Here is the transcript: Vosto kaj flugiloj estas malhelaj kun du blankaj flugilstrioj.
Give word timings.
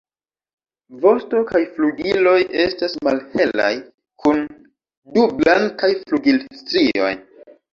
Vosto 1.03 1.41
kaj 1.51 1.61
flugiloj 1.75 2.33
estas 2.65 2.97
malhelaj 3.09 3.69
kun 4.25 4.43
du 5.19 5.29
blankaj 5.43 5.91
flugilstrioj. 6.01 7.17